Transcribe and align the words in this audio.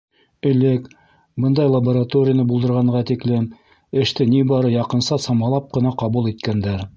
Элек, 0.51 0.85
бындай 1.43 1.69
лабораторияны 1.73 2.45
булдырғанға 2.53 3.03
тиклем, 3.11 3.45
эште 4.05 4.27
ни 4.33 4.41
бары 4.53 4.73
яҡынса 4.77 5.21
самалап 5.27 5.69
ҡына 5.77 5.93
ҡабул 6.05 6.33
иткәндәр. 6.35 6.87